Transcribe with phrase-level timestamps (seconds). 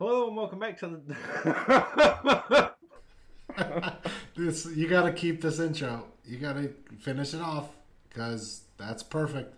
[0.00, 2.72] Hello and welcome back to the.
[4.36, 6.06] this you got to keep this intro.
[6.24, 7.68] You got to finish it off
[8.08, 9.54] because that's perfect.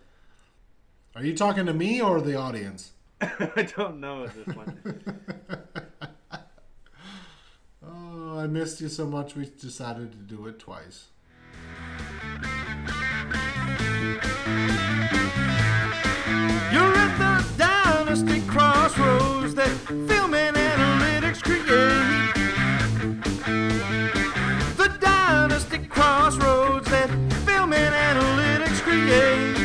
[1.15, 2.91] Are you talking to me or the audience?
[3.21, 4.77] I don't know at this point.
[7.83, 9.35] oh, I missed you so much.
[9.35, 11.07] We decided to do it twice.
[19.87, 22.33] Film and analytics create.
[24.75, 27.09] The dynasty crossroads that
[27.45, 29.55] film and analytics create.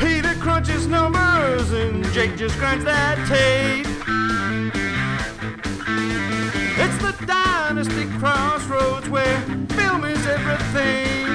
[0.00, 3.86] Peter crunches numbers and Jake just grinds that tape.
[6.78, 11.33] It's the dynasty crossroads where film is everything.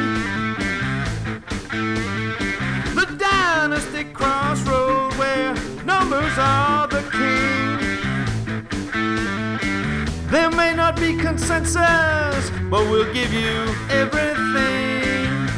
[11.49, 13.49] Consensus, but we'll give you
[13.89, 15.49] everything.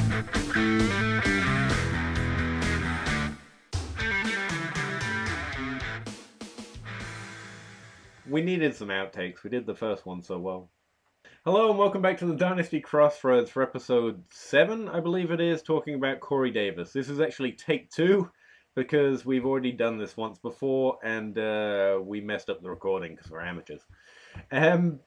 [8.30, 9.44] We needed some outtakes.
[9.44, 10.69] We did the first one so well.
[11.44, 15.62] Hello and welcome back to the Dynasty Crossroads for episode 7, I believe it is,
[15.62, 16.94] talking about Corey Davis.
[16.94, 18.31] This is actually take two
[18.75, 23.30] because we've already done this once before and uh, we messed up the recording because
[23.30, 23.81] we're amateurs.
[24.53, 25.02] Um,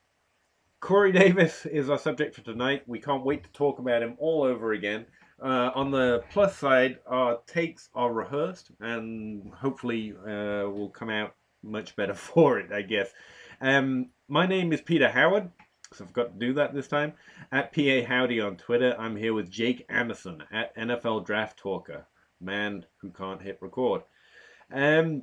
[0.85, 2.83] Corey Davis is our subject for tonight.
[2.87, 5.07] We can't wait to talk about him all over again.
[5.43, 11.37] Uh, on the plus side, our takes are rehearsed and hopefully uh, will come out
[11.63, 13.09] much better for it, I guess.
[13.63, 15.51] Um, my name is Peter Howard,
[15.95, 17.15] so I've got to do that this time.
[17.51, 22.07] At PA Howdy on Twitter, I'm here with Jake Anderson at NFL Draft Talker,
[22.43, 24.03] man who can't hit record.
[24.71, 25.23] Um,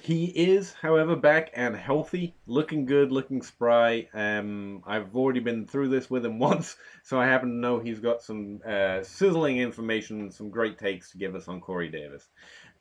[0.00, 4.08] he is, however, back and healthy, looking good, looking spry.
[4.14, 8.00] Um, I've already been through this with him once, so I happen to know he's
[8.00, 12.28] got some uh, sizzling information, some great takes to give us on Corey Davis.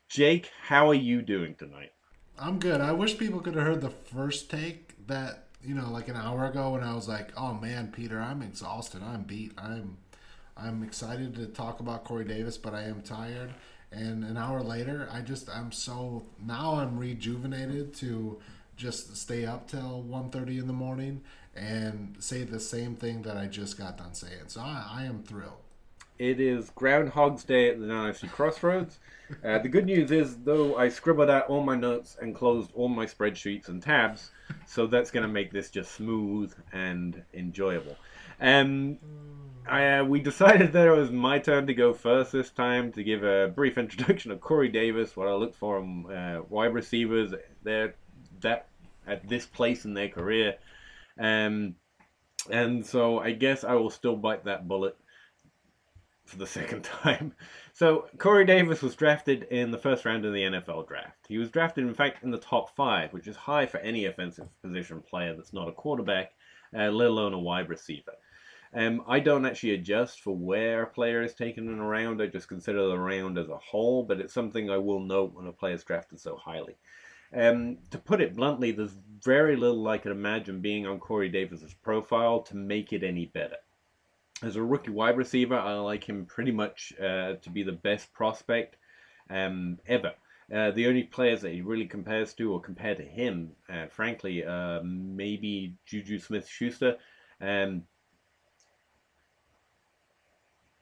[0.08, 1.92] Jake, how are you doing tonight?
[2.40, 2.82] I'm good.
[2.82, 6.46] I wish people could have heard the first take that, you know, like an hour
[6.46, 9.02] ago when I was like, "Oh man, Peter, I'm exhausted.
[9.02, 9.54] I'm beat.
[9.58, 9.98] I'm
[10.56, 13.54] I'm excited to talk about Corey Davis, but I am tired."
[13.92, 18.40] And an hour later, I just I'm so now I'm rejuvenated to
[18.76, 21.22] just stay up till 1.30 in the morning
[21.56, 24.44] and say the same thing that I just got done saying.
[24.48, 25.64] So I, I am thrilled.
[26.20, 29.00] It is Groundhog's Day at the Dynasty Crossroads.
[29.44, 32.88] Uh, the good news is, though, I scribbled out all my notes and closed all
[32.88, 34.32] my spreadsheets and tabs,
[34.66, 37.96] so that's going to make this just smooth and enjoyable.
[38.42, 38.98] Um,
[39.70, 43.04] I, uh, we decided that it was my turn to go first this time to
[43.04, 47.34] give a brief introduction of Corey Davis, what I look for in uh, wide receivers,
[47.64, 47.96] there
[48.42, 48.68] that
[49.08, 50.56] at this place in their career,
[51.20, 51.76] um,
[52.52, 54.96] and so I guess I will still bite that bullet
[56.26, 57.34] for the second time.
[57.74, 61.26] So Corey Davis was drafted in the first round of the NFL draft.
[61.28, 64.48] He was drafted, in fact, in the top five, which is high for any offensive
[64.62, 66.32] position player that's not a quarterback,
[66.76, 68.14] uh, let alone a wide receiver.
[68.74, 72.22] Um, I don't actually adjust for where a player is taken in a round.
[72.22, 75.48] I just consider the round as a whole, but it's something I will note when
[75.48, 76.76] a player is drafted so highly.
[77.34, 81.74] Um, to put it bluntly, there's very little I could imagine being on Corey Davis's
[81.74, 83.58] profile to make it any better
[84.44, 88.14] as a rookie wide receiver, I like him pretty much uh, to be the best
[88.14, 88.78] prospect
[89.30, 90.14] um, ever.
[90.54, 94.46] Uh, the only players that he really compares to, or compared to him, uh, frankly,
[94.46, 96.98] uh, maybe Juju Smith Schuster.
[97.42, 97.84] Um,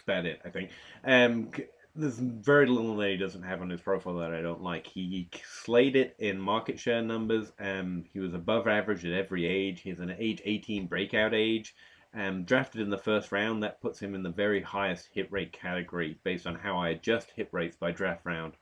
[0.06, 0.72] about it, I think.
[1.04, 1.52] Um,
[1.96, 4.86] there's very little that he doesn't have on his profile that I don't like.
[4.86, 5.30] He
[5.64, 7.52] slayed it in market share numbers.
[7.60, 9.82] Um, he was above average at every age.
[9.82, 11.74] He's an age 18 breakout age.
[12.14, 15.52] Um, drafted in the first round, that puts him in the very highest hit rate
[15.52, 18.54] category based on how I adjust hit rates by draft round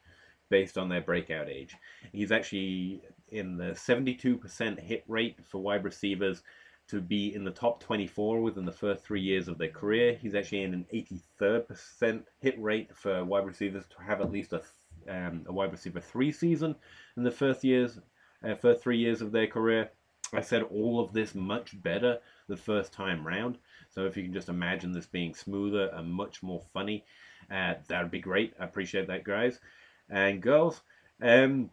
[0.49, 1.75] based on their breakout age.
[2.11, 6.43] He's actually in the 72% hit rate for wide receivers
[6.93, 10.15] to be in the top 24 within the first three years of their career.
[10.21, 14.53] He's actually in an 83rd percent hit rate for wide receivers to have at least
[14.53, 14.61] a,
[15.09, 16.75] um, a wide receiver three season
[17.17, 17.99] in the first years,
[18.47, 19.89] uh, first three years of their career.
[20.33, 23.57] I said all of this much better the first time round.
[23.89, 27.05] So if you can just imagine this being smoother and much more funny,
[27.49, 28.53] uh, that'd be great.
[28.59, 29.59] I appreciate that, guys
[30.09, 30.81] and girls.
[31.21, 31.69] Um,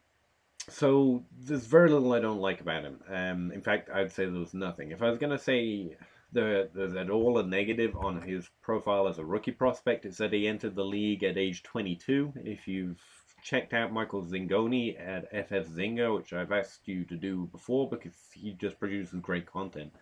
[0.71, 3.01] so there's very little I don't like about him.
[3.09, 4.91] Um, in fact, I'd say there was nothing.
[4.91, 5.97] If I was going to say
[6.33, 10.33] there, there's at all a negative on his profile as a rookie prospect, it's that
[10.33, 12.33] he entered the league at age 22.
[12.45, 13.01] If you've
[13.43, 18.15] checked out Michael Zingoni at FF Zinga, which I've asked you to do before because
[18.35, 19.93] he just produces great content.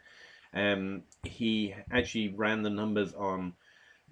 [0.53, 3.55] Um, he actually ran the numbers on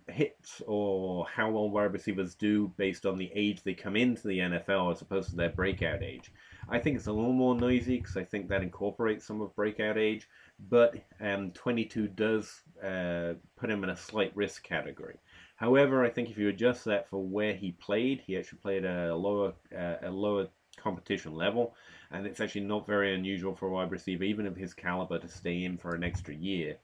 [0.09, 4.39] hits or how well wide receivers do based on the age they come into the
[4.39, 6.33] NFL as opposed to their breakout age.
[6.69, 9.99] I think it's a little more noisy because I think that incorporates some of breakout
[9.99, 10.29] age,
[10.69, 15.17] but um, 22 does uh, put him in a slight risk category.
[15.57, 19.15] However, I think if you adjust that for where he played, he actually played a
[19.15, 21.75] lower uh, a lower competition level,
[22.11, 25.29] and it's actually not very unusual for a wide receiver, even of his caliber, to
[25.29, 26.77] stay in for an extra year.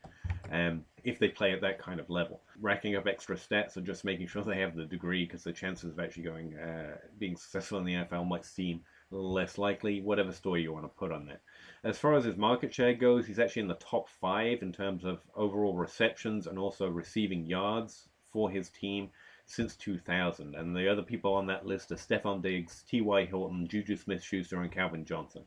[0.51, 4.05] Um, if they play at that kind of level, racking up extra stats or just
[4.05, 7.79] making sure they have the degree, because the chances of actually going uh, being successful
[7.79, 8.81] in the NFL might seem
[9.11, 10.01] less likely.
[10.01, 11.41] Whatever story you want to put on that.
[11.85, 15.05] As far as his market share goes, he's actually in the top five in terms
[15.05, 19.11] of overall receptions and also receiving yards for his team
[19.53, 20.55] since 2000.
[20.55, 23.27] And the other people on that list are Stefon Diggs, T.Y.
[23.27, 25.43] Hilton, Juju Smith Schuster, and Calvin Johnson.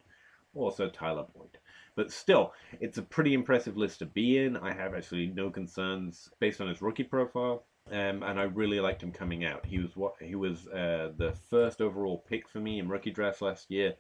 [0.54, 1.57] Also Tyler Boyd.
[1.96, 4.57] But still, it's a pretty impressive list to be in.
[4.57, 7.63] I have actually no concerns based on his rookie profile.
[7.92, 9.66] Um, and I really liked him coming out.
[9.66, 13.42] He was what he was uh, the first overall pick for me in rookie drafts
[13.42, 13.94] last year,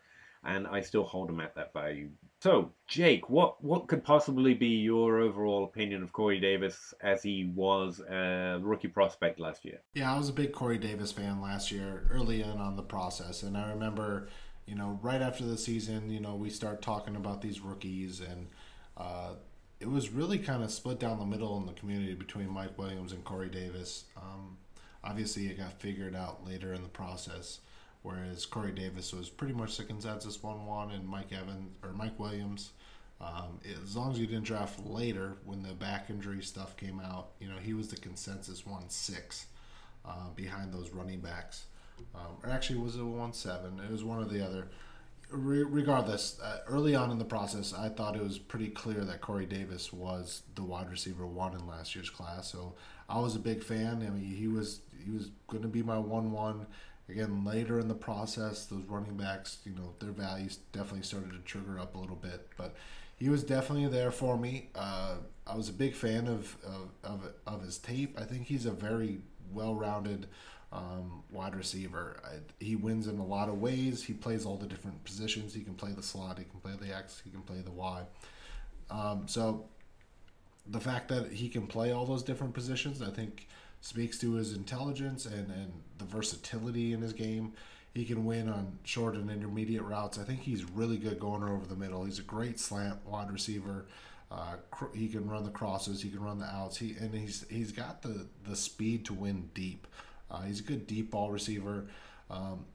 [0.45, 2.09] and I still hold him at that value.
[2.41, 7.51] So, Jake, what what could possibly be your overall opinion of Corey Davis as he
[7.55, 9.81] was a rookie prospect last year?
[9.93, 13.43] Yeah, I was a big Corey Davis fan last year, early in on the process,
[13.43, 14.29] and I remember,
[14.65, 18.47] you know, right after the season, you know, we start talking about these rookies and.
[18.97, 19.35] Uh,
[19.79, 23.11] it was really kind of split down the middle in the community between Mike Williams
[23.11, 24.05] and Corey Davis.
[24.15, 24.57] Um,
[25.03, 27.59] obviously, it got figured out later in the process,
[28.05, 32.71] whereas Corey Davis was pretty much the consensus one-one, and Mike Evans or Mike Williams.
[33.19, 37.29] Um, as long as you didn't draft later when the back injury stuff came out,
[37.39, 39.47] you know he was the consensus one six
[40.05, 41.65] uh, behind those running backs.
[42.13, 43.79] Um, or actually, was it one seven?
[43.79, 44.67] It was one or the other
[45.31, 49.21] re- regardless, uh, early on in the process, I thought it was pretty clear that
[49.21, 52.51] Corey Davis was the wide receiver one in last year's class.
[52.51, 52.75] So
[53.09, 54.03] I was a big fan.
[54.05, 56.65] I mean, he was he was going to be my one one.
[57.07, 61.39] Again, later in the process, those running backs, you know, their values definitely started to
[61.39, 62.73] trigger up a little bit, but
[63.17, 64.69] he was definitely there for me.
[64.75, 65.15] Uh,
[65.45, 68.19] I was a big fan of, of, of of his tape.
[68.19, 69.19] I think he's a very
[69.53, 70.27] well-rounded
[70.73, 72.17] um, wide receiver.
[72.25, 74.03] I, he wins in a lot of ways.
[74.03, 75.53] He plays all the different positions.
[75.53, 76.39] He can play the slot.
[76.39, 77.21] He can play the X.
[77.23, 78.03] He can play the Y.
[78.89, 79.65] Um, so
[80.67, 83.47] the fact that he can play all those different positions, I think,
[83.85, 87.53] speaks to his intelligence and, and the versatility in his game.
[87.93, 90.17] He can win on short and intermediate routes.
[90.17, 92.03] I think he's really good going over the middle.
[92.03, 93.85] He's a great slant wide receiver.
[94.31, 96.01] Uh, cr- he can run the crosses.
[96.01, 96.77] He can run the outs.
[96.77, 99.85] He and he's he's got the the speed to win deep.
[100.31, 101.85] Uh, he's a good deep ball receiver.
[102.31, 102.65] Um,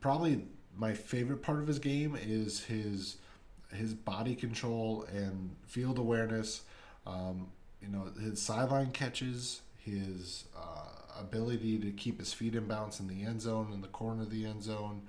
[0.00, 0.44] probably
[0.76, 3.16] my favorite part of his game is his
[3.74, 6.62] his body control and field awareness.
[7.04, 7.48] Um,
[7.82, 13.08] you know, his sideline catches, his uh, ability to keep his feet in bounce in
[13.08, 15.02] the end zone, in the corner of the end zone.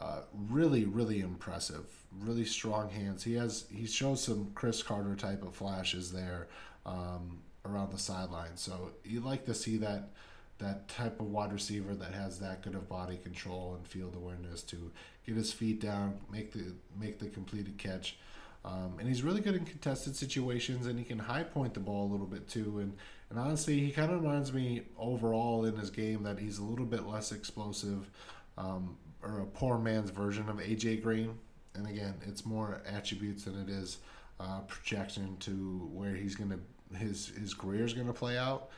[0.00, 1.86] Uh, really, really impressive.
[2.20, 3.24] Really strong hands.
[3.24, 6.46] He has he shows some Cris Carter type of flashes there
[6.86, 8.56] um, around the sideline.
[8.56, 10.10] So you like to see that
[10.58, 14.62] that type of wide receiver that has that good of body control and field awareness
[14.62, 14.90] to
[15.26, 18.18] get his feet down, make the make the completed catch.
[18.64, 22.06] Um, and he's really good in contested situations, and he can high point the ball
[22.06, 22.80] a little bit too.
[22.80, 22.96] And
[23.30, 26.86] and honestly, he kind of reminds me overall in his game that he's a little
[26.86, 28.08] bit less explosive,
[28.56, 31.38] um, or a poor man's version of AJ Green.
[31.74, 33.98] And again, it's more attributes than it is
[34.40, 36.58] uh, projection to where he's gonna
[36.96, 38.70] his his career is gonna play out.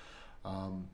[0.44, 0.88] Um,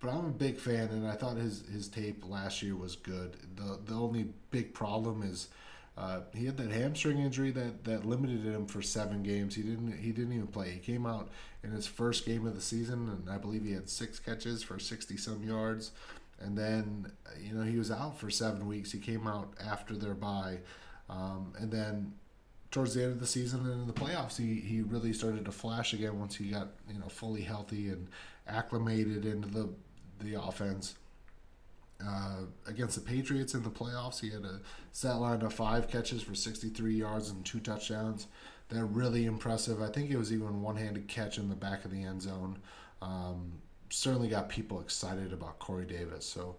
[0.00, 3.36] but I'm a big fan, and I thought his his tape last year was good.
[3.56, 5.48] the The only big problem is
[5.96, 9.54] uh, he had that hamstring injury that, that limited him for seven games.
[9.54, 10.70] He didn't he didn't even play.
[10.72, 11.30] He came out
[11.62, 14.78] in his first game of the season, and I believe he had six catches for
[14.78, 15.92] sixty some yards.
[16.40, 18.90] And then you know he was out for seven weeks.
[18.90, 20.58] He came out after their bye,
[21.08, 22.14] um, and then
[22.72, 25.52] towards the end of the season and in the playoffs, he, he really started to
[25.52, 28.08] flash again once he got you know fully healthy and
[28.48, 29.68] acclimated into the
[30.20, 30.96] the offense.
[32.04, 34.60] Uh, against the Patriots in the playoffs, he had a
[34.92, 38.26] stat line of five catches for 63 yards and two touchdowns.
[38.68, 39.80] They're really impressive.
[39.80, 42.58] I think it was even one handed catch in the back of the end zone.
[43.00, 43.52] Um,
[43.90, 46.26] certainly got people excited about Corey Davis.
[46.26, 46.56] So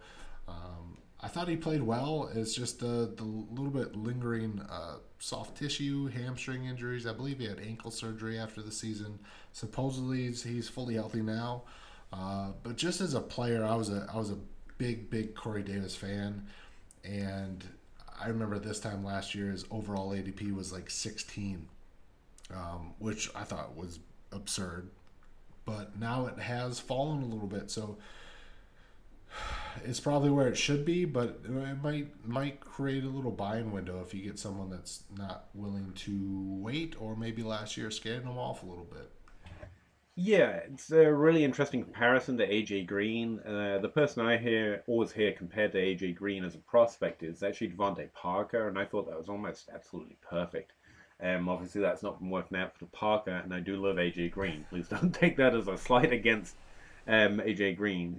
[0.47, 2.29] um, I thought he played well.
[2.33, 7.05] It's just the, the little bit lingering uh, soft tissue, hamstring injuries.
[7.05, 9.19] I believe he had ankle surgery after the season.
[9.51, 11.63] Supposedly he's, he's fully healthy now.
[12.13, 14.37] Uh, but just as a player, I was a I was a
[14.77, 16.47] big, big Corey Davis fan,
[17.03, 17.63] and
[18.19, 21.67] I remember this time last year his overall ADP was like 16,
[22.53, 23.99] um, which I thought was
[24.31, 24.89] absurd.
[25.65, 27.97] But now it has fallen a little bit, so
[29.83, 31.05] it's probably where it should be.
[31.05, 35.47] But it might might create a little buying window if you get someone that's not
[35.53, 39.11] willing to wait, or maybe last year scared them off a little bit.
[40.17, 43.39] Yeah, it's a really interesting comparison to AJ Green.
[43.39, 47.43] Uh, the person I hear always hear compared to AJ Green as a prospect is
[47.43, 50.71] actually DeVante Parker, and I thought that was almost absolutely perfect.
[51.21, 54.65] Um, obviously, that's not been working out for Parker, and I do love AJ Green.
[54.69, 56.55] Please don't take that as a slight against
[57.07, 58.15] um, AJ Green,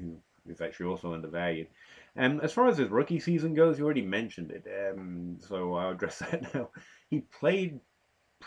[0.47, 1.69] who is actually also undervalued.
[2.15, 5.93] Um, as far as his rookie season goes, you already mentioned it, um, so I'll
[5.93, 6.69] address that now.
[7.09, 7.81] He played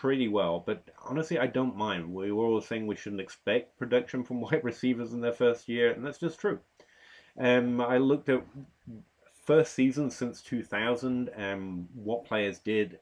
[0.00, 2.10] pretty well, but honestly, I don't mind.
[2.10, 5.92] We were all saying we shouldn't expect production from wide receivers in their first year,
[5.92, 6.58] and that's just true.
[7.38, 8.42] Um, I looked at
[9.44, 12.98] first season since 2000, um, what players did,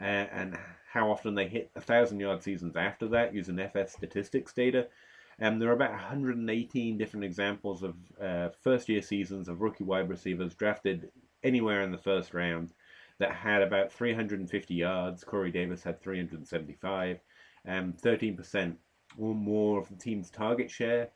[0.00, 0.56] uh, and
[0.88, 4.86] how often they hit a thousand yard seasons after that using FF statistics data.
[5.40, 10.08] Um, there are about 118 different examples of uh, first year seasons of rookie wide
[10.08, 11.10] receivers drafted
[11.42, 12.72] anywhere in the first round
[13.18, 15.24] that had about 350 yards.
[15.24, 17.18] Corey Davis had 375,
[17.66, 18.76] um, 13%
[19.18, 21.08] or more of the team's target share,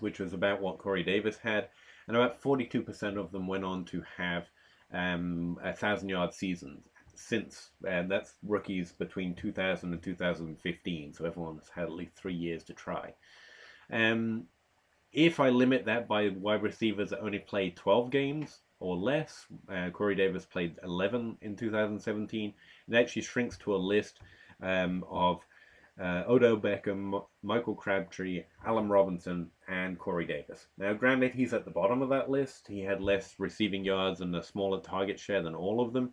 [0.00, 1.68] which was about what Corey Davis had,
[2.06, 4.48] and about 42% of them went on to have
[4.92, 11.68] um, a thousand yard seasons since uh, that's rookies between 2000 and 2015 so everyone's
[11.74, 13.12] had at least three years to try.
[13.90, 14.44] Um,
[15.12, 19.46] if i limit that by wide receivers that only played 12 games or less.
[19.68, 22.52] Uh, Corey Davis played 11 in 2017.
[22.88, 24.18] It actually shrinks to a list
[24.60, 25.40] um, of
[26.00, 30.66] uh, Odell Beckham, Michael Crabtree, Allen Robinson, and Corey Davis.
[30.78, 32.66] Now, granted, he's at the bottom of that list.
[32.66, 36.12] He had less receiving yards and a smaller target share than all of them.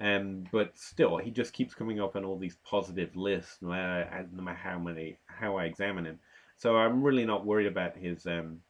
[0.00, 4.28] Um, but still, he just keeps coming up on all these positive lists, no matter,
[4.32, 6.20] no matter how many how I examine him.
[6.56, 8.60] So I'm really not worried about his um,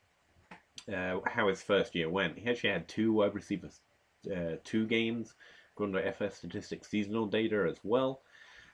[0.93, 2.39] uh, how his first year went.
[2.39, 3.81] He actually had two wide receivers,
[4.31, 5.35] uh, two games,
[5.73, 8.23] according to FF Statistics seasonal data as well.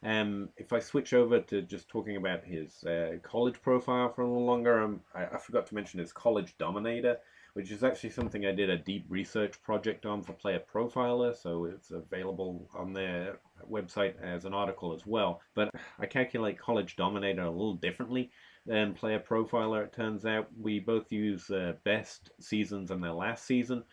[0.04, 4.28] Um, if I switch over to just talking about his uh, college profile for a
[4.28, 7.16] little longer, um, I, I, forgot to mention his college dominator,
[7.54, 11.64] which is actually something I did a deep research project on for Player Profiler, so
[11.64, 13.38] it's available on their
[13.70, 15.40] website as an article as well.
[15.54, 18.30] But I calculate college dominator a little differently
[18.68, 19.84] and player profiler.
[19.84, 23.84] It turns out we both use uh, best seasons and their last season,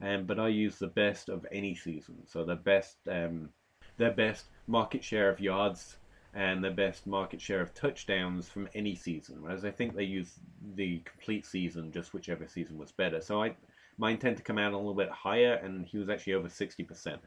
[0.00, 2.16] um, but I use the best of any season.
[2.26, 3.50] So the best, um,
[3.96, 5.96] their best market share of yards
[6.34, 9.42] and the best market share of touchdowns from any season.
[9.42, 10.34] Whereas I think they use
[10.74, 13.20] the complete season, just whichever season was better.
[13.20, 13.56] So I,
[13.96, 16.84] mine tend to come out a little bit higher, and he was actually over sixty
[16.84, 17.20] percent.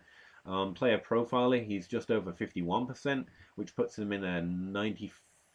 [0.46, 5.10] Um, player profiler, he's just over 51%, which puts him in a 94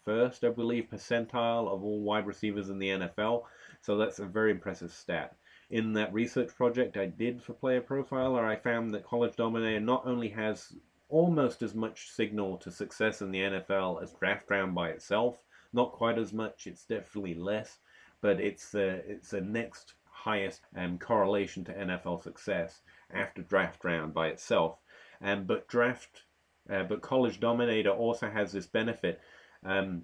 [0.07, 3.43] first, I believe, percentile of all wide receivers in the NFL.
[3.83, 5.37] So that's a very impressive stat.
[5.69, 10.07] In that research project I did for Player Profiler, I found that College Dominator not
[10.07, 10.73] only has
[11.09, 15.37] almost as much signal to success in the NFL as draft round by itself,
[15.73, 17.79] not quite as much, it's definitely less,
[18.21, 22.81] but it's the it's the next highest um, correlation to NFL success
[23.13, 24.79] after draft round by itself.
[25.21, 26.23] Um, but draft,
[26.71, 29.21] uh, but College Dominator also has this benefit
[29.67, 30.03] um,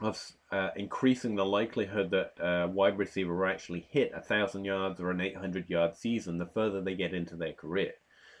[0.00, 5.00] of uh, increasing the likelihood that a wide receiver will actually hit a thousand yards
[5.00, 7.92] or an 800 yard season the further they get into their career.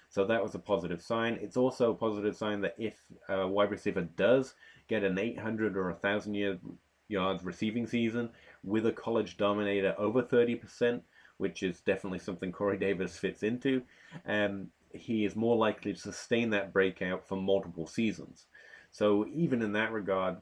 [0.08, 1.38] So that was a positive sign.
[1.40, 2.94] It's also a positive sign that if
[3.28, 4.54] a wide receiver does
[4.88, 6.60] get an 800 or a thousand
[7.08, 8.28] yards receiving season
[8.62, 11.00] with a college dominator over 30%,
[11.38, 13.82] which is definitely something Corey Davis fits into,
[14.26, 18.46] um, he is more likely to sustain that breakout for multiple seasons.
[18.92, 20.36] So even in that regard,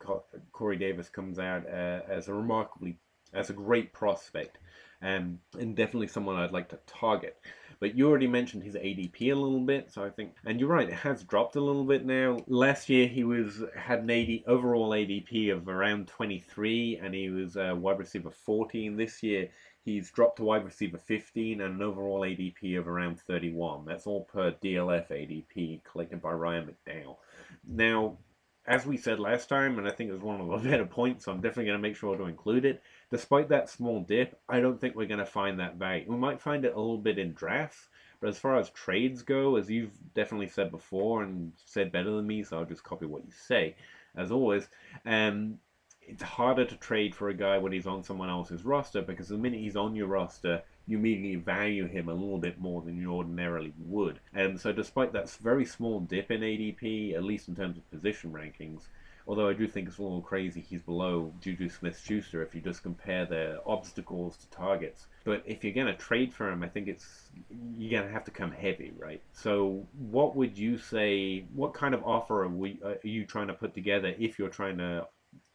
[0.53, 2.99] Corey Davis comes out uh, as a remarkably,
[3.33, 4.59] as a great prospect,
[5.03, 7.39] um, and definitely someone I'd like to target.
[7.79, 10.89] But you already mentioned his ADP a little bit, so I think, and you're right,
[10.89, 12.41] it has dropped a little bit now.
[12.49, 17.57] Last year he was had an 80 overall ADP of around 23, and he was
[17.57, 18.97] a wide receiver 14.
[18.97, 19.49] This year
[19.85, 23.85] he's dropped to wide receiver 15 and an overall ADP of around 31.
[23.87, 27.17] That's all per DLF ADP collected by Ryan McDowell.
[27.65, 28.19] Now
[28.67, 31.25] as we said last time, and I think it was one of the better points,
[31.25, 32.83] so I'm definitely going to make sure to include it.
[33.11, 36.05] Despite that small dip, I don't think we're going to find that value.
[36.09, 37.89] We might find it a little bit in drafts,
[38.21, 42.27] but as far as trades go, as you've definitely said before and said better than
[42.27, 43.77] me, so I'll just copy what you say,
[44.17, 44.69] as always.
[45.07, 45.59] Um,
[46.03, 49.39] it's harder to trade for a guy when he's on someone else's roster because the
[49.39, 53.13] minute he's on your roster, you immediately value him a little bit more than you
[53.13, 54.19] ordinarily would.
[54.35, 58.33] And so, despite that very small dip in ADP, at least in terms of position
[58.33, 58.83] rankings,
[59.27, 62.61] although I do think it's a little crazy he's below Juju Smith Schuster if you
[62.61, 65.07] just compare their obstacles to targets.
[65.25, 67.31] But if you're going to trade for him, I think it's
[67.79, 69.23] you're going to have to come heavy, right?
[69.33, 71.45] So, what would you say?
[71.55, 74.79] What kind of offer are, we, are you trying to put together if you're trying
[74.79, 75.07] to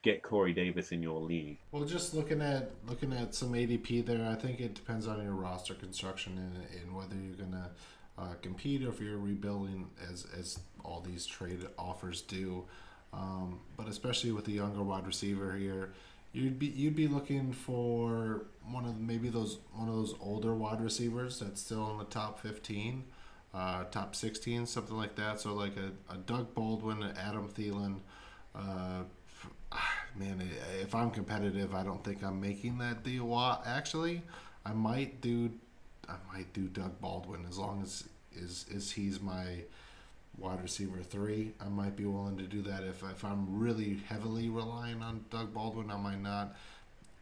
[0.05, 1.57] get Corey Davis in your league?
[1.71, 5.33] Well, just looking at looking at some ADP there, I think it depends on your
[5.33, 7.71] roster construction and, and whether you're gonna
[8.17, 12.63] uh, compete or if you're rebuilding, as as all these trade offers do.
[13.11, 15.93] Um, but especially with the younger wide receiver here,
[16.33, 20.81] you'd be you'd be looking for one of maybe those one of those older wide
[20.81, 23.05] receivers that's still in the top fifteen,
[23.55, 25.41] uh, top sixteen, something like that.
[25.41, 28.01] So like a, a Doug Baldwin, an Adam Thielen.
[28.53, 29.03] Uh,
[30.15, 30.41] man,
[30.81, 33.33] if I'm competitive, I don't think I'm making that deal.
[33.65, 34.21] Actually,
[34.65, 35.51] I might do,
[36.07, 39.63] I might do Doug Baldwin as long as is is he's my
[40.37, 41.53] wide receiver three.
[41.61, 45.53] I might be willing to do that if if I'm really heavily relying on Doug
[45.53, 45.91] Baldwin.
[45.91, 46.55] I might not.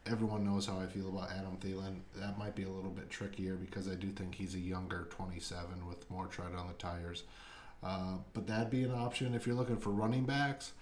[0.05, 1.99] Everyone knows how I feel about Adam Thielen.
[2.17, 5.87] That might be a little bit trickier because I do think he's a younger 27
[5.87, 7.23] with more tread on the tires.
[7.81, 10.73] Uh, but that'd be an option if you're looking for running backs.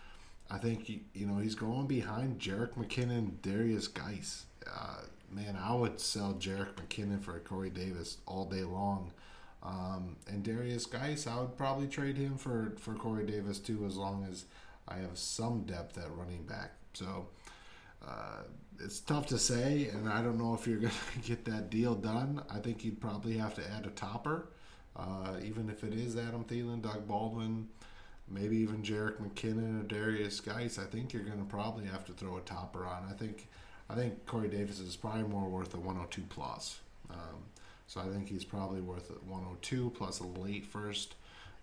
[0.51, 4.45] I think you know he's going behind Jerick McKinnon, Darius Guice.
[4.67, 9.13] Uh, man, I would sell Jerick McKinnon for Corey Davis all day long.
[9.63, 13.95] Um, and Darius Guice, I would probably trade him for for Corey Davis too, as
[13.95, 14.45] long as
[14.89, 16.71] I have some depth at running back.
[16.93, 17.27] So
[18.05, 18.43] uh,
[18.77, 21.95] it's tough to say, and I don't know if you're going to get that deal
[21.95, 22.43] done.
[22.49, 24.49] I think you'd probably have to add a topper,
[24.97, 27.69] uh, even if it is Adam Thielen, Doug Baldwin
[28.31, 32.13] maybe even Jerick McKinnon or Darius Guice, I think you're going to probably have to
[32.13, 33.05] throw a topper on.
[33.09, 33.47] I think
[33.89, 36.79] I think Corey Davis is probably more worth a 102 plus.
[37.09, 37.43] Um,
[37.87, 41.15] so I think he's probably worth a 102 plus a late first.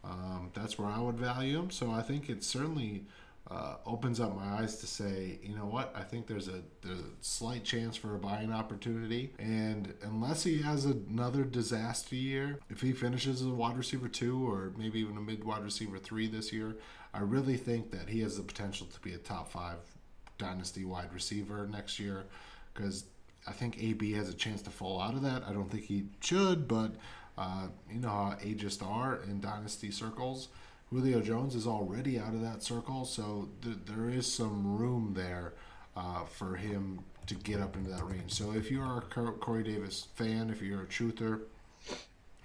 [0.04, 1.70] Um, that's where I would value him.
[1.70, 3.06] So I think it's certainly
[3.50, 5.94] uh, opens up my eyes to say, you know what?
[5.96, 10.60] I think there's a there's a slight chance for a buying opportunity, and unless he
[10.62, 15.16] has another disaster year, if he finishes as a wide receiver two or maybe even
[15.16, 16.76] a mid wide receiver three this year,
[17.14, 19.78] I really think that he has the potential to be a top five
[20.36, 22.26] dynasty wide receiver next year,
[22.74, 23.06] because
[23.46, 25.42] I think AB has a chance to fall out of that.
[25.48, 26.92] I don't think he should, but
[27.38, 30.48] uh, you know how ageist are in dynasty circles.
[30.90, 35.52] Julio Jones is already out of that circle, so th- there is some room there
[35.96, 38.32] uh, for him to get up into that range.
[38.32, 41.42] So if you are a Corey Davis fan, if you're a truther,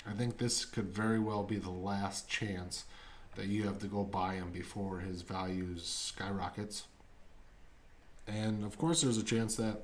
[0.05, 2.83] I think this could very well be the last chance
[3.35, 6.83] that you have to go buy him before his value skyrockets.
[8.27, 9.83] And of course, there's a chance that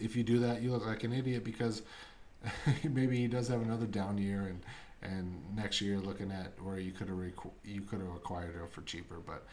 [0.00, 1.82] if you do that, you look like an idiot because
[2.82, 4.60] maybe he does have another down year and
[5.02, 8.72] and next year looking at where you could have requ- you could have acquired it
[8.72, 9.16] for cheaper.
[9.24, 9.44] But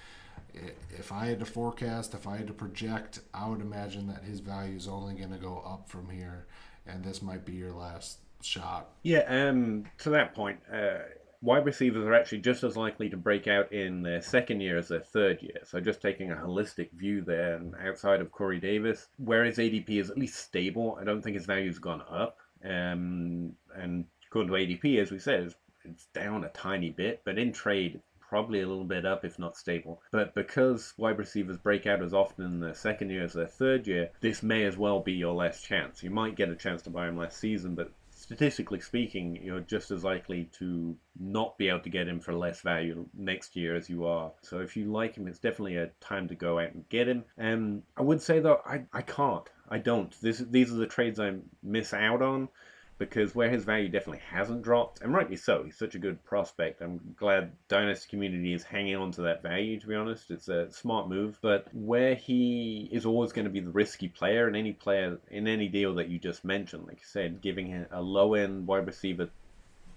[0.97, 4.39] if I had to forecast, if I had to project, I would imagine that his
[4.39, 6.45] value is only going to go up from here,
[6.85, 8.89] and this might be your last shot.
[9.03, 10.99] Yeah, um, to that point, uh,
[11.41, 14.87] wide receivers are actually just as likely to break out in their second year as
[14.87, 15.59] their third year.
[15.65, 19.89] So just taking a holistic view there, and outside of Corey Davis, where his ADP
[19.89, 22.39] is at least stable, I don't think his value's gone up.
[22.63, 25.53] Um, and according to ADP, as we said,
[25.85, 29.55] it's down a tiny bit, but in trade, probably a little bit up, if not
[29.55, 30.01] stable.
[30.09, 33.85] But because wide receivers break out as often in their second year as their third
[33.85, 36.01] year, this may as well be your last chance.
[36.01, 39.91] You might get a chance to buy him last season, but statistically speaking, you're just
[39.91, 43.87] as likely to not be able to get him for less value next year as
[43.87, 44.31] you are.
[44.41, 47.23] So if you like him, it's definitely a time to go out and get him.
[47.37, 49.47] And I would say though, I, I can't.
[49.69, 50.19] I don't.
[50.21, 52.49] This, these are the trades I miss out on
[52.97, 56.81] because where his value definitely hasn't dropped, and rightly so, he's such a good prospect.
[56.81, 59.79] I'm glad Dynasty community is hanging on to that value.
[59.79, 61.37] To be honest, it's a smart move.
[61.41, 65.47] But where he is always going to be the risky player, in any player in
[65.47, 68.85] any deal that you just mentioned, like you said, giving him a low end wide
[68.85, 69.29] receiver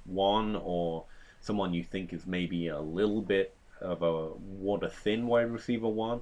[0.04, 1.04] one or
[1.40, 6.20] someone you think is maybe a little bit of a water thin wide receiver one,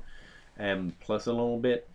[0.56, 1.88] and um, plus a little bit.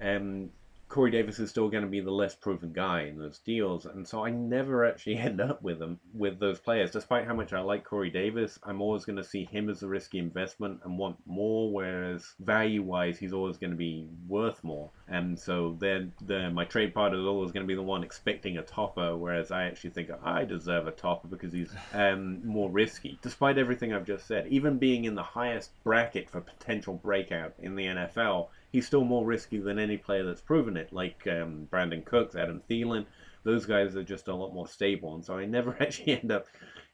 [0.00, 0.50] Um,
[0.94, 4.06] Corey Davis is still going to be the less proven guy in those deals, and
[4.06, 6.92] so I never actually end up with them with those players.
[6.92, 9.88] Despite how much I like Corey Davis, I'm always going to see him as a
[9.88, 11.72] risky investment and want more.
[11.72, 16.94] Whereas value-wise, he's always going to be worth more, and so then the, my trade
[16.94, 19.16] partner is always going to be the one expecting a topper.
[19.16, 23.18] Whereas I actually think I deserve a topper because he's um, more risky.
[23.20, 27.74] Despite everything I've just said, even being in the highest bracket for potential breakout in
[27.74, 32.04] the NFL he's still more risky than any player that's proven it, like um, Brandin
[32.04, 33.06] Cooks, Adam Thielen,
[33.44, 36.46] those guys are just a lot more stable, and so I never actually end up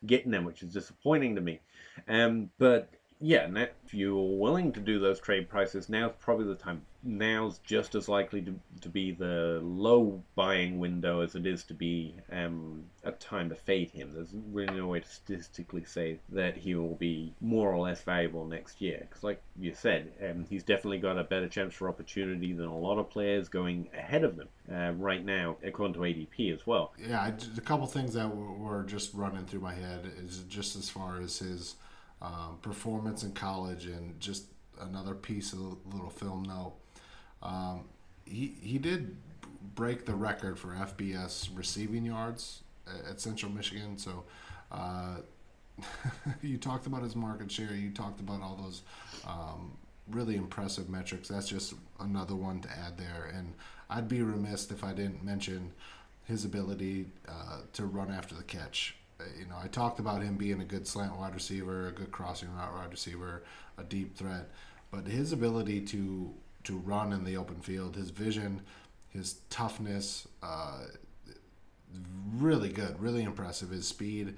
[0.05, 1.61] getting them, which is disappointing to me.
[2.07, 3.47] Um, but yeah,
[3.85, 6.83] if you're willing to do those trade prices, now's probably the time.
[7.03, 11.75] Now's just as likely to, to be the low buying window as it is to
[11.75, 14.13] be um, a time to fade him.
[14.15, 18.47] There's really no way to statistically say that he will be more or less valuable
[18.47, 18.99] next year.
[19.01, 22.79] Because, like you said, um, he's definitely got a better chance for opportunity than a
[22.79, 26.93] lot of players going ahead of them uh, right now, according to ADP as well.
[26.99, 31.21] Yeah, a couple things that were just running through my head is just as far
[31.21, 31.77] as his
[32.23, 34.45] um, performance in college, and just
[34.81, 36.75] another piece of little film note.
[37.43, 37.85] Um,
[38.25, 39.17] he he did
[39.75, 42.63] break the record for FBS receiving yards
[43.09, 43.99] at Central Michigan.
[43.99, 44.25] So
[44.73, 45.17] uh,
[46.43, 47.75] you talked about his market share.
[47.75, 48.83] You talked about all those
[49.27, 49.73] um,
[50.11, 51.29] really impressive metrics.
[51.29, 53.33] That's just another one to add there.
[53.35, 53.55] And
[53.89, 55.73] I'd be remiss if I didn't mention
[56.25, 58.97] his ability uh, to run after the catch
[59.39, 62.55] you know, I talked about him being a good slant wide receiver, a good crossing
[62.55, 63.43] route wide receiver,
[63.79, 64.49] a deep threat,
[64.91, 68.61] but his ability to to run in the open field, his vision,
[69.09, 70.85] his toughness, uh,
[72.37, 73.71] really good, really impressive.
[73.71, 74.37] His speed.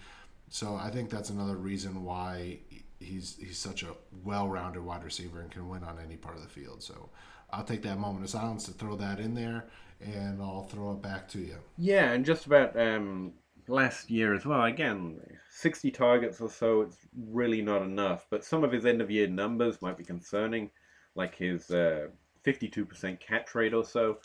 [0.49, 2.59] So I think that's another reason why
[3.01, 6.49] he's he's such a well-rounded wide receiver and can win on any part of the
[6.49, 6.83] field.
[6.83, 7.09] So
[7.51, 9.67] I'll take that moment of silence to throw that in there,
[10.01, 11.57] and I'll throw it back to you.
[11.77, 13.33] Yeah, and just about um,
[13.69, 14.65] last year as well.
[14.65, 15.21] Again,
[15.51, 16.99] 60 targets or so, it's
[17.29, 18.27] really not enough.
[18.31, 20.71] But some of his end of year numbers might be concerning,
[21.15, 22.09] like his uh,
[22.45, 24.19] 52% catch rate or so.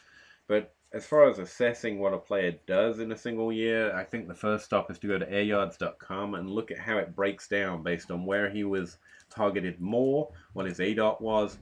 [0.47, 4.28] But as far as assessing what a player does in a single year, I think
[4.28, 7.84] the first stop is to go to airyards.com and look at how it breaks down
[7.84, 8.97] based on where he was
[9.30, 11.58] targeted more, what his ADOT was,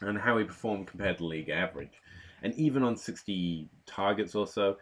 [0.00, 2.00] and how he performed compared to league average.
[2.42, 4.78] And even on 60 targets or so,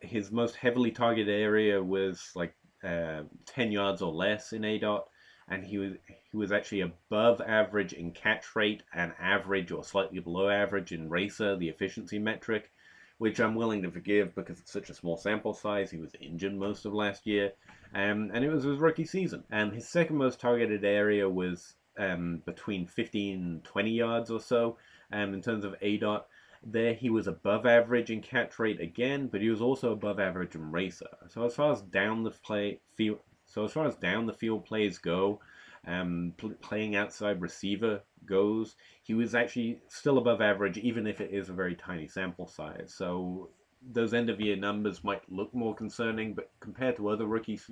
[0.00, 5.04] his most heavily targeted area was like uh, 10 yards or less in ADOT,
[5.48, 5.92] and he was
[6.30, 11.10] he was actually above average in catch rate and average or slightly below average in
[11.10, 12.70] RACR, the efficiency metric,
[13.18, 15.90] which I'm willing to forgive because it's such a small sample size.
[15.90, 17.52] He was injured most of last year,
[17.94, 19.44] um, and it was his rookie season.
[19.50, 24.76] And his second most targeted area was um, between 15 and 20 yards or so
[25.12, 26.22] um, in terms of ADOT.
[26.66, 30.54] There, he was above average in catch rate again, but he was also above average
[30.54, 31.30] in RACR.
[31.30, 34.64] So as far as down the play field, so as far as down the field
[34.64, 35.40] plays go,
[35.86, 41.30] um, pl- playing outside receiver goes, he was actually still above average, even if it
[41.32, 42.94] is a very tiny sample size.
[42.96, 43.50] So
[43.92, 47.70] those end of year numbers might look more concerning, but compared to other rookies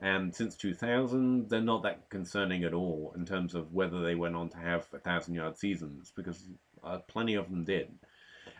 [0.00, 4.34] um, since 2000, they're not that concerning at all in terms of whether they went
[4.36, 6.48] on to have a thousand yard seasons, because
[6.82, 7.92] uh, plenty of them did.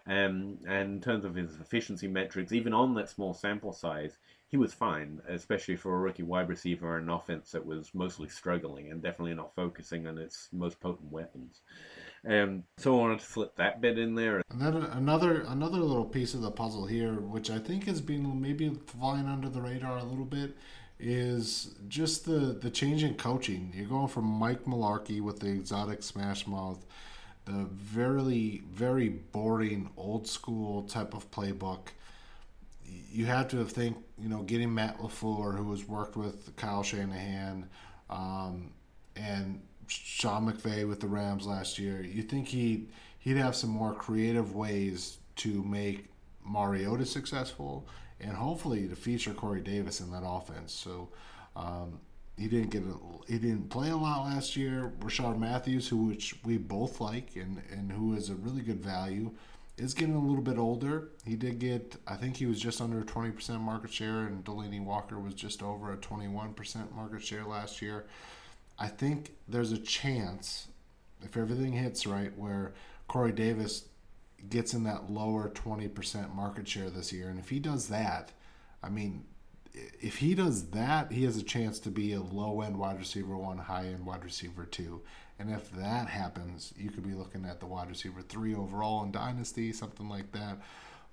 [0.06, 4.58] Um, and in terms of his efficiency metrics, even on that small sample size, he
[4.58, 8.90] was fine, especially for a rookie wide receiver and an offense that was mostly struggling
[8.90, 11.62] and definitely not focusing on its most potent weapons.
[12.28, 14.42] Um, so I wanted to slip that bit in there.
[14.50, 18.40] And then another another little piece of the puzzle here, which I think has been
[18.40, 20.56] maybe flying under the radar a little bit,
[21.00, 23.72] is just the the change in coaching.
[23.74, 26.84] You're going from Mike Mularkey with the exotic smash mouth
[27.44, 31.88] the very very boring old school type of playbook.
[32.84, 37.68] You have to think you know getting Matt LaFleur who has worked with Kyle Shanahan
[38.10, 38.72] um,
[39.16, 43.94] and Sean McVay with the Rams last year you think he he'd have some more
[43.94, 46.06] creative ways to make
[46.44, 47.86] Mariota successful
[48.20, 50.72] and hopefully to feature Corey Davis in that offense.
[50.72, 51.08] So
[51.56, 52.00] um,
[52.36, 52.94] he didn't get a,
[53.30, 54.92] he didn't play a lot last year.
[55.00, 59.30] Rishard Matthews, who which we both like and and who is a really good value,
[59.76, 61.10] is getting a little bit older.
[61.24, 64.84] He did get I think he was just under twenty percent market share, and Delanie
[64.84, 68.06] Walker was just over a twenty one percent market share last year.
[68.78, 70.66] I think there's a chance
[71.22, 72.74] if everything hits right where
[73.06, 73.84] Corey Davis
[74.50, 78.32] gets in that lower 20% market share this year and if he does that
[78.82, 79.24] I mean
[79.74, 83.36] if he does that, he has a chance to be a low end wide receiver
[83.36, 85.02] one, high end wide receiver two.
[85.38, 89.10] And if that happens, you could be looking at the wide receiver three overall in
[89.10, 90.58] Dynasty, something like that.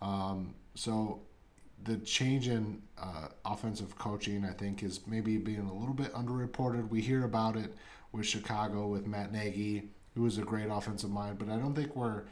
[0.02, 1.22] Um, so
[1.84, 6.90] the change in uh, offensive coaching, I think, is maybe being a little bit underreported.
[6.90, 7.76] We hear about it
[8.12, 11.96] with Chicago with Matt Nagy, who is a great offensive mind, but I don't think
[11.96, 12.24] we're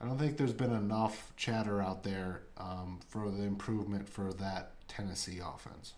[0.00, 4.74] I don't think there's been enough chatter out there um, for the improvement for that
[4.88, 5.94] Tennessee offense.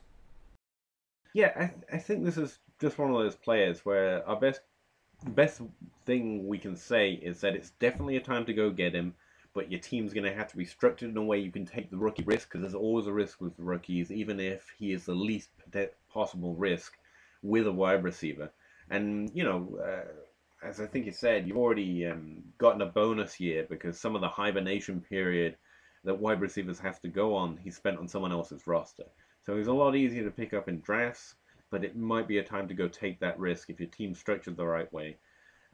[1.32, 4.60] Yeah, I, th- I think this is just one of those players where our best
[5.28, 5.60] best
[6.06, 9.14] thing we can say is that it's definitely a time to go get him,
[9.52, 11.90] but your team's going to have to be structured in a way you can take
[11.90, 15.14] the rookie risk because there's always a risk with rookies, even if he is the
[15.14, 15.50] least
[16.12, 16.96] possible risk
[17.42, 18.50] with a wide receiver.
[18.88, 23.40] And, you know, uh, as I think you said, you've already um, gotten a bonus
[23.40, 25.56] year because some of the hibernation period
[26.04, 29.04] that wide receivers have to go on, he spent on someone else's roster.
[29.44, 31.34] So he's a lot easier to pick up in drafts,
[31.70, 34.56] but it might be a time to go take that risk if your team's structured
[34.56, 35.16] the right way.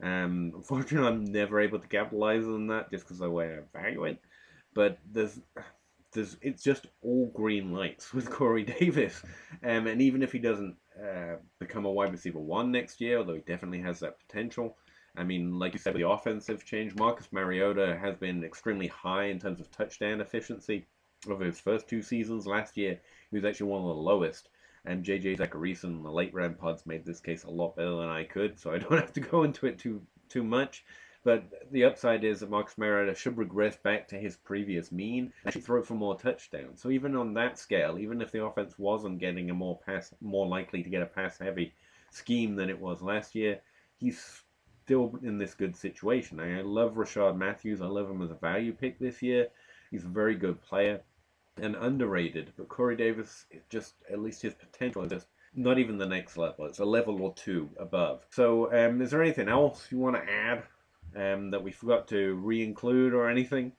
[0.02, 3.78] Um, unfortunately, I'm never able to capitalize on that just because of the way I
[3.78, 4.18] value it.
[4.74, 5.40] But there's,
[6.12, 9.22] there's, it's just all green lights with Corey Davis.
[9.62, 13.34] Um, and even if he doesn't uh, become a wide receiver one next year, although
[13.34, 14.76] he definitely has that potential.
[15.16, 16.94] I mean, like you said, the offensive change.
[16.94, 20.86] Marcus Mariota has been extremely high in terms of touchdown efficiency
[21.28, 22.46] over his first two seasons.
[22.46, 23.00] Last year,
[23.30, 24.48] he was actually one of the lowest.
[24.84, 28.24] And JJ Zachariason, the late round pods, made this case a lot better than I
[28.24, 30.84] could, so I don't have to go into it too too much.
[31.24, 35.32] But the upside is that Marcus Mariota should regress back to his previous mean and
[35.48, 36.80] actually throw for more touchdowns.
[36.80, 40.46] So even on that scale, even if the offense wasn't getting a more pass, more
[40.46, 41.74] likely to get a pass heavy
[42.10, 43.60] scheme than it was last year,
[43.96, 44.44] he's
[44.86, 46.38] still in this good situation.
[46.38, 47.80] I love Rishard Matthews.
[47.80, 49.48] I love him as a value pick this year.
[49.90, 51.00] He's a very good player
[51.60, 52.52] and underrated.
[52.56, 56.66] But Corey Davis, just at least his potential is just not even the next level.
[56.66, 58.26] It's a level or two above.
[58.30, 60.62] So, um, is there anything else you want to add
[61.16, 63.72] um, that we forgot to re-include or anything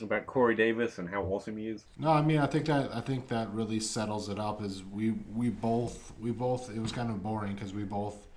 [0.00, 1.86] about Corey Davis and how awesome he is?
[1.98, 4.62] No, I mean I think that I think that really settles it up.
[4.62, 8.28] Is we we both we both it was kind of boring because we both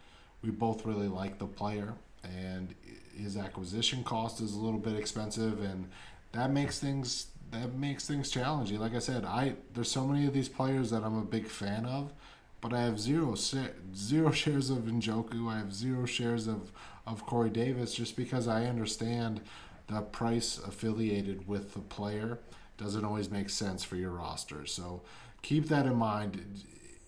[0.41, 1.93] we both really like the player
[2.25, 2.73] and
[3.17, 5.87] his acquisition cost is a little bit expensive and
[6.31, 8.79] that makes things that makes things challenging.
[8.79, 11.85] Like I said, I there's so many of these players that I'm a big fan
[11.85, 12.11] of,
[12.61, 15.49] but I have zero zero shares of Njoku.
[15.49, 16.71] I have zero shares of
[17.07, 19.41] of Corey Davis just because I understand
[19.87, 22.39] the price affiliated with the player
[22.77, 24.65] doesn't always make sense for your roster.
[24.65, 25.01] So
[25.41, 26.63] keep that in mind.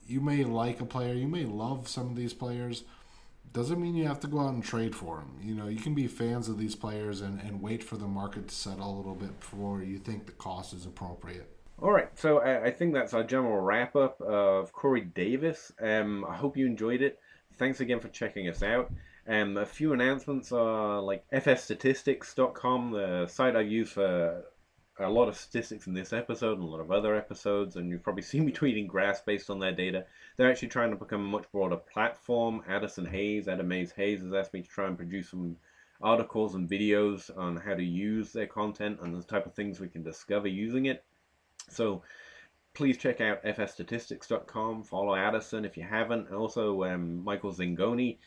[0.07, 2.83] You may like a player, you may love some of these players.
[3.57, 5.39] Doesn't mean you have to go out and trade for them.
[5.41, 8.49] You know, you can be fans of these players and, and wait for the market
[8.49, 11.49] to settle a little bit before you think the cost is appropriate.
[11.81, 15.71] All right, so I, I think that's our general wrap up of Corey Davis.
[15.81, 17.17] Um, I hope you enjoyed it.
[17.55, 18.91] Thanks again for checking us out.
[19.27, 24.43] Um, a few announcements are like ffstatistics.com, the site I use for
[24.99, 28.03] a lot of statistics in this episode and a lot of other episodes, and you've
[28.03, 30.05] probably seen me tweeting grass based on their data.
[30.35, 32.63] They're actually trying to become a much broader platform.
[32.67, 35.57] Addison Hayes, Adam Mays Hayes, has asked me to try and produce some
[36.01, 39.87] articles and videos on how to use their content and the type of things we
[39.87, 41.03] can discover using it.
[41.69, 42.03] So
[42.73, 44.83] please check out ffstatistics.com.
[44.83, 46.31] Follow Addison if you haven't.
[46.31, 48.17] Also um, Michael Zingoni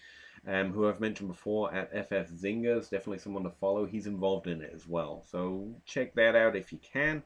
[0.46, 2.90] um, who I've mentioned before at FF Zingers.
[2.90, 3.86] Definitely someone to follow.
[3.86, 5.22] He's involved in it as well.
[5.30, 7.22] So check that out if you can.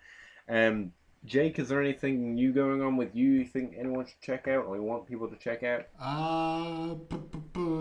[0.48, 0.92] Um,
[1.24, 3.31] Jake, is there anything new going on with you?
[3.31, 5.87] You think anyone should check out, or you want people to check out?
[5.98, 6.96] Uh,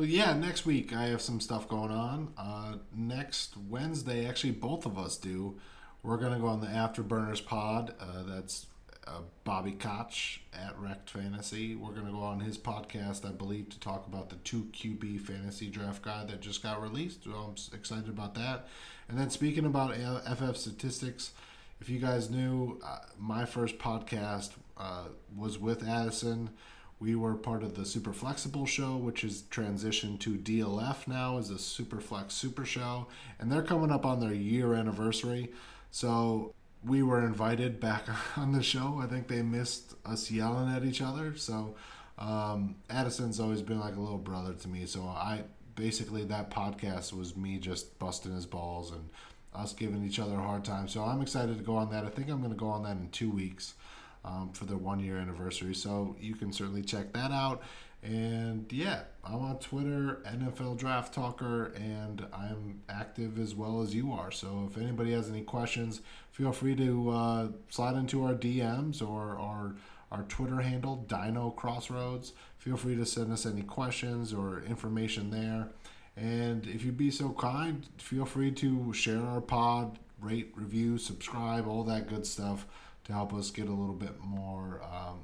[0.02, 0.34] yeah.
[0.34, 2.34] Next week I have some stuff going on.
[2.38, 5.60] Uh, next Wednesday, actually, both of us do.
[6.04, 7.96] We're gonna go on the Afterburners pod.
[8.00, 8.68] Uh, that's
[9.08, 11.76] uh, Bobby Koch at Wrecked Fantasy.
[11.76, 15.22] We're going to go on his podcast, I believe, to talk about the two QB
[15.22, 17.26] fantasy draft guide that just got released.
[17.26, 18.68] So I'm excited about that.
[19.10, 21.32] And then speaking about FF statistics,
[21.82, 26.52] if you guys knew, uh, my first podcast uh, was with Addison.
[27.00, 31.50] We were part of the Super Flexible show, which is transitioned to DLF now as
[31.50, 33.08] a Super Flex Super Show,
[33.40, 35.52] and they're coming up on their year anniversary.
[35.92, 36.54] So
[36.86, 38.06] we were invited back
[38.38, 39.00] on the show.
[39.02, 41.36] I think they missed us yelling at each other.
[41.36, 41.76] So
[42.18, 44.86] um, Addison's always been like a little brother to me.
[44.86, 45.44] So I
[45.76, 49.10] basically that podcast was me just busting his balls and
[49.54, 50.88] us giving each other a hard time.
[50.88, 52.06] So I'm excited to go on that.
[52.06, 53.76] I think I'm going to go on that in two weeks
[54.26, 55.76] um, for the one year anniversary.
[55.76, 57.62] So you can certainly check that out.
[58.04, 64.12] And yeah, I'm on Twitter, NFL Draft Talker, and I'm active as well as you
[64.12, 64.30] are.
[64.30, 69.38] So if anybody has any questions, feel free to uh, slide into our DMs or
[69.38, 69.76] our,
[70.12, 72.34] our Twitter handle, Dino Crossroads.
[72.58, 75.70] Feel free to send us any questions or information there.
[76.18, 81.68] And if you'd be so kind, feel free to share our pod, rate, review, subscribe,
[81.70, 82.68] all that good stuff
[83.06, 85.22] to help us get a little bit more, um,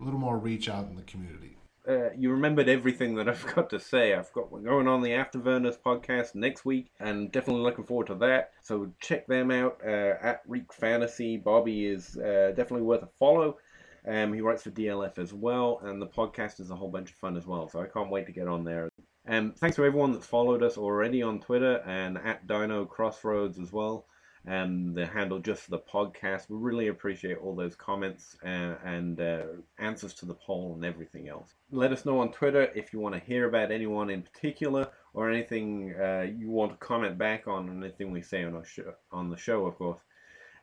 [0.00, 1.56] a little more reach out in the community
[1.88, 4.14] uh, you remembered everything that I've got to say.
[4.14, 8.52] I've got going on the Afterburners podcast next week, and definitely looking forward to that.
[8.62, 11.36] So check them out uh, at Reek Fantasy.
[11.36, 13.58] Bobby is uh, definitely worth a follow.
[14.06, 17.16] Um, he writes for DLF as well, and the podcast is a whole bunch of
[17.16, 17.68] fun as well.
[17.68, 18.88] So I can't wait to get on there.
[19.26, 23.72] Um, thanks to everyone that's followed us already on Twitter and at Dino Crossroads as
[23.72, 24.06] well.
[24.46, 26.48] And the handle just for the podcast.
[26.48, 29.42] We really appreciate all those comments uh, and uh,
[29.78, 31.54] answers to the poll and everything else.
[31.70, 35.30] Let us know on Twitter if you want to hear about anyone in particular or
[35.30, 39.30] anything uh, you want to comment back on, anything we say on our show, on
[39.30, 40.00] the show, of course.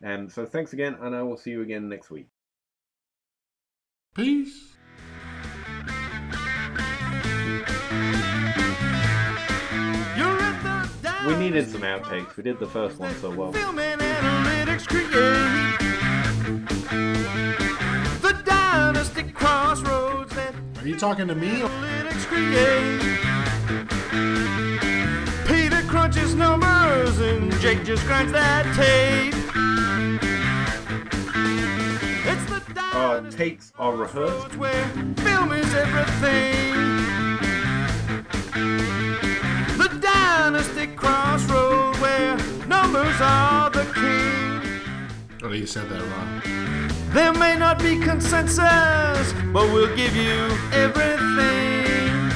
[0.03, 2.27] Um, so thanks again, and I will see you again next week.
[4.13, 4.75] Peace.
[11.27, 12.35] We needed some outtakes.
[12.35, 13.51] We did the first one so well.
[13.51, 15.77] Film analytics create
[18.21, 21.49] the dynasty crossroads that Are you talking to me?
[21.61, 23.01] analytics create.
[25.47, 29.35] Peter crunches numbers and Jake just grinds that tape.
[32.25, 32.61] It's the
[32.97, 34.55] Our dynasty takes are rehearsed.
[34.57, 34.85] where
[35.17, 36.71] film is everything.
[40.31, 44.61] The dynasty crossroad where numbers are the king.
[45.43, 46.41] Oh, you said that wrong.
[47.09, 52.31] There may not be consensus, but we'll give you everything.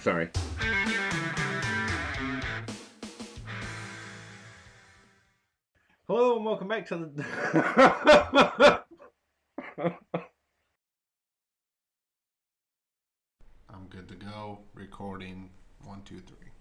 [0.00, 0.28] Sorry.
[6.06, 8.82] Hello and welcome back to the.
[13.74, 14.58] I'm good to go.
[14.92, 15.48] Recording.
[15.86, 16.51] One, two, three.